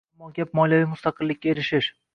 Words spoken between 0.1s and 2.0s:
Ammo gap moliyaviy mustaqillikka erishish